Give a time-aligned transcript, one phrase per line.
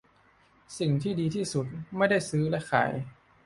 [0.79, 1.65] สิ่งที่ดีที่สุด
[1.97, 2.91] ไม่ได้ซื้อและขาย